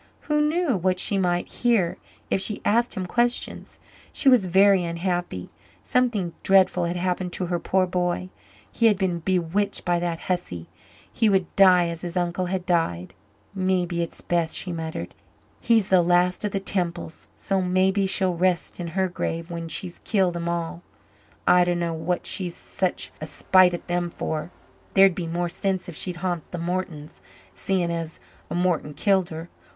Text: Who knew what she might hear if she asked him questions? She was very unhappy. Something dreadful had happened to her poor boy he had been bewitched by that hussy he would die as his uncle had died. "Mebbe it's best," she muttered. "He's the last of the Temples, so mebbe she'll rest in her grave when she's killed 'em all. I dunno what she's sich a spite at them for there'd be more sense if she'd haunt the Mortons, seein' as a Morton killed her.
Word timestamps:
Who 0.21 0.41
knew 0.41 0.77
what 0.77 0.97
she 0.97 1.19
might 1.19 1.47
hear 1.47 1.99
if 2.31 2.41
she 2.41 2.59
asked 2.65 2.95
him 2.95 3.05
questions? 3.05 3.77
She 4.11 4.27
was 4.29 4.47
very 4.47 4.83
unhappy. 4.83 5.51
Something 5.83 6.33
dreadful 6.41 6.85
had 6.85 6.95
happened 6.95 7.33
to 7.33 7.45
her 7.45 7.59
poor 7.59 7.85
boy 7.85 8.29
he 8.71 8.87
had 8.87 8.97
been 8.97 9.19
bewitched 9.19 9.85
by 9.85 9.99
that 9.99 10.21
hussy 10.21 10.67
he 11.13 11.29
would 11.29 11.55
die 11.55 11.87
as 11.89 12.01
his 12.01 12.17
uncle 12.17 12.47
had 12.47 12.65
died. 12.65 13.13
"Mebbe 13.53 13.93
it's 13.93 14.21
best," 14.21 14.55
she 14.55 14.71
muttered. 14.71 15.13
"He's 15.59 15.89
the 15.89 16.01
last 16.01 16.43
of 16.43 16.51
the 16.51 16.59
Temples, 16.59 17.27
so 17.35 17.61
mebbe 17.61 18.07
she'll 18.09 18.33
rest 18.33 18.79
in 18.79 18.87
her 18.97 19.07
grave 19.07 19.51
when 19.51 19.67
she's 19.67 19.99
killed 19.99 20.35
'em 20.35 20.49
all. 20.49 20.81
I 21.45 21.63
dunno 21.63 21.93
what 21.93 22.25
she's 22.25 22.55
sich 22.55 23.11
a 23.21 23.27
spite 23.27 23.75
at 23.75 23.85
them 23.85 24.09
for 24.09 24.49
there'd 24.95 25.13
be 25.13 25.27
more 25.27 25.47
sense 25.47 25.87
if 25.87 25.95
she'd 25.95 26.15
haunt 26.25 26.49
the 26.49 26.57
Mortons, 26.57 27.21
seein' 27.53 27.91
as 27.91 28.19
a 28.49 28.55
Morton 28.55 28.95
killed 28.95 29.29
her. 29.29 29.47